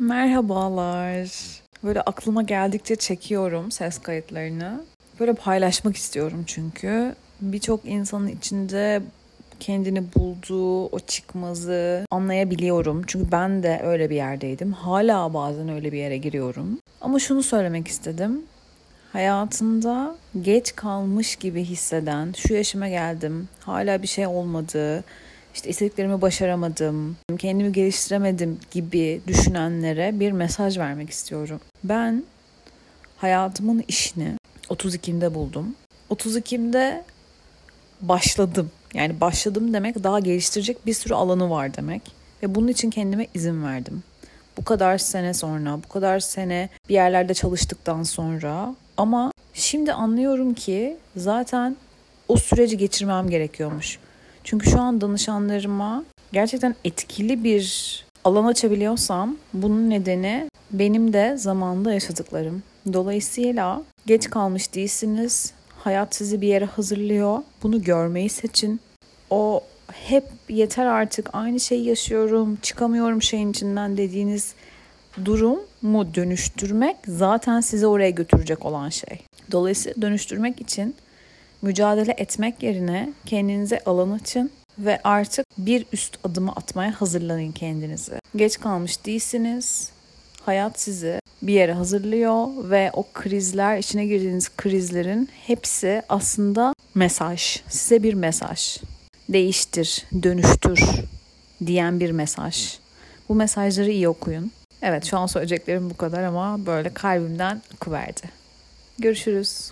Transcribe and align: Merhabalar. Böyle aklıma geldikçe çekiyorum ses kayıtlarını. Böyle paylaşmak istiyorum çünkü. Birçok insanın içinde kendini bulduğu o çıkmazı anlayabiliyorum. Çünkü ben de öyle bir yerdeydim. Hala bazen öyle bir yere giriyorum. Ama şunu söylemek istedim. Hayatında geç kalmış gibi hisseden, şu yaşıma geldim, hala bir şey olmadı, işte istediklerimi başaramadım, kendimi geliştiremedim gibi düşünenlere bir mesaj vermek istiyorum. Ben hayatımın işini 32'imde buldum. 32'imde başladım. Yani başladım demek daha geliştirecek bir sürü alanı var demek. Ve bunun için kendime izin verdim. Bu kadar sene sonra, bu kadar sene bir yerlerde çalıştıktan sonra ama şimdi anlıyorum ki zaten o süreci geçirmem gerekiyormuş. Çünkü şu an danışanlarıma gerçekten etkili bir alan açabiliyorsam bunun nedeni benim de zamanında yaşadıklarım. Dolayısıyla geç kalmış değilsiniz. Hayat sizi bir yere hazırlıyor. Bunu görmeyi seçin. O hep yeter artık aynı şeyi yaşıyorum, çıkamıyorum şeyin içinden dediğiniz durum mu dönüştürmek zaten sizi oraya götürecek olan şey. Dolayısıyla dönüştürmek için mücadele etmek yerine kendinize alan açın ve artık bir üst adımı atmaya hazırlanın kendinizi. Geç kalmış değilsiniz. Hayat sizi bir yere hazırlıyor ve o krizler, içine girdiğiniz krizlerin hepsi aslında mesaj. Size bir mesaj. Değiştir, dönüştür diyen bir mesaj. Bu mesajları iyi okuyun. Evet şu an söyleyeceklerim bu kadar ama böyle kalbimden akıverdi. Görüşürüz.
Merhabalar. 0.00 1.30
Böyle 1.84 2.00
aklıma 2.00 2.42
geldikçe 2.42 2.96
çekiyorum 2.96 3.70
ses 3.70 3.98
kayıtlarını. 3.98 4.80
Böyle 5.20 5.34
paylaşmak 5.34 5.96
istiyorum 5.96 6.44
çünkü. 6.46 7.14
Birçok 7.40 7.80
insanın 7.84 8.28
içinde 8.28 9.02
kendini 9.60 10.14
bulduğu 10.14 10.86
o 10.86 11.00
çıkmazı 11.00 12.06
anlayabiliyorum. 12.10 13.02
Çünkü 13.06 13.32
ben 13.32 13.62
de 13.62 13.80
öyle 13.84 14.10
bir 14.10 14.16
yerdeydim. 14.16 14.72
Hala 14.72 15.34
bazen 15.34 15.68
öyle 15.68 15.92
bir 15.92 15.98
yere 15.98 16.16
giriyorum. 16.16 16.78
Ama 17.00 17.18
şunu 17.18 17.42
söylemek 17.42 17.88
istedim. 17.88 18.42
Hayatında 19.12 20.16
geç 20.42 20.76
kalmış 20.76 21.36
gibi 21.36 21.64
hisseden, 21.64 22.32
şu 22.36 22.54
yaşıma 22.54 22.88
geldim, 22.88 23.48
hala 23.60 24.02
bir 24.02 24.06
şey 24.06 24.26
olmadı, 24.26 25.04
işte 25.54 25.68
istediklerimi 25.68 26.22
başaramadım, 26.22 27.16
kendimi 27.38 27.72
geliştiremedim 27.72 28.58
gibi 28.70 29.20
düşünenlere 29.26 30.20
bir 30.20 30.32
mesaj 30.32 30.78
vermek 30.78 31.10
istiyorum. 31.10 31.60
Ben 31.84 32.24
hayatımın 33.16 33.84
işini 33.88 34.36
32'imde 34.68 35.34
buldum. 35.34 35.74
32'imde 36.10 37.02
başladım. 38.00 38.70
Yani 38.94 39.20
başladım 39.20 39.72
demek 39.72 40.04
daha 40.04 40.20
geliştirecek 40.20 40.86
bir 40.86 40.94
sürü 40.94 41.14
alanı 41.14 41.50
var 41.50 41.76
demek. 41.76 42.02
Ve 42.42 42.54
bunun 42.54 42.68
için 42.68 42.90
kendime 42.90 43.26
izin 43.34 43.64
verdim. 43.64 44.02
Bu 44.56 44.64
kadar 44.64 44.98
sene 44.98 45.34
sonra, 45.34 45.78
bu 45.84 45.88
kadar 45.88 46.20
sene 46.20 46.68
bir 46.88 46.94
yerlerde 46.94 47.34
çalıştıktan 47.34 48.02
sonra 48.02 48.74
ama 48.96 49.32
şimdi 49.54 49.92
anlıyorum 49.92 50.54
ki 50.54 50.96
zaten 51.16 51.76
o 52.28 52.36
süreci 52.36 52.78
geçirmem 52.78 53.30
gerekiyormuş. 53.30 53.98
Çünkü 54.50 54.70
şu 54.70 54.80
an 54.80 55.00
danışanlarıma 55.00 56.04
gerçekten 56.32 56.74
etkili 56.84 57.44
bir 57.44 58.04
alan 58.24 58.44
açabiliyorsam 58.44 59.36
bunun 59.54 59.90
nedeni 59.90 60.50
benim 60.70 61.12
de 61.12 61.36
zamanında 61.36 61.92
yaşadıklarım. 61.92 62.62
Dolayısıyla 62.92 63.82
geç 64.06 64.30
kalmış 64.30 64.74
değilsiniz. 64.74 65.52
Hayat 65.78 66.14
sizi 66.14 66.40
bir 66.40 66.48
yere 66.48 66.64
hazırlıyor. 66.64 67.38
Bunu 67.62 67.82
görmeyi 67.82 68.28
seçin. 68.28 68.80
O 69.30 69.60
hep 69.92 70.24
yeter 70.48 70.86
artık 70.86 71.30
aynı 71.32 71.60
şeyi 71.60 71.84
yaşıyorum, 71.84 72.58
çıkamıyorum 72.62 73.22
şeyin 73.22 73.50
içinden 73.50 73.96
dediğiniz 73.96 74.54
durum 75.24 75.60
mu 75.82 76.14
dönüştürmek 76.14 76.96
zaten 77.06 77.60
sizi 77.60 77.86
oraya 77.86 78.10
götürecek 78.10 78.66
olan 78.66 78.88
şey. 78.88 79.20
Dolayısıyla 79.52 80.02
dönüştürmek 80.02 80.60
için 80.60 80.94
mücadele 81.62 82.14
etmek 82.18 82.62
yerine 82.62 83.12
kendinize 83.26 83.80
alan 83.86 84.10
açın 84.10 84.50
ve 84.78 85.00
artık 85.04 85.46
bir 85.58 85.86
üst 85.92 86.18
adımı 86.24 86.52
atmaya 86.52 87.00
hazırlanın 87.00 87.52
kendinizi. 87.52 88.12
Geç 88.36 88.60
kalmış 88.60 89.06
değilsiniz. 89.06 89.90
Hayat 90.40 90.80
sizi 90.80 91.20
bir 91.42 91.52
yere 91.52 91.72
hazırlıyor 91.72 92.46
ve 92.70 92.90
o 92.92 93.06
krizler, 93.12 93.78
içine 93.78 94.06
girdiğiniz 94.06 94.56
krizlerin 94.56 95.28
hepsi 95.46 96.02
aslında 96.08 96.74
mesaj. 96.94 97.60
Size 97.68 98.02
bir 98.02 98.14
mesaj. 98.14 98.78
Değiştir, 99.28 100.04
dönüştür 100.22 100.80
diyen 101.66 102.00
bir 102.00 102.10
mesaj. 102.10 102.78
Bu 103.28 103.34
mesajları 103.34 103.90
iyi 103.90 104.08
okuyun. 104.08 104.52
Evet 104.82 105.04
şu 105.04 105.18
an 105.18 105.26
söyleyeceklerim 105.26 105.90
bu 105.90 105.96
kadar 105.96 106.22
ama 106.22 106.66
böyle 106.66 106.94
kalbimden 106.94 107.62
akıverdi. 107.74 108.30
Görüşürüz. 108.98 109.70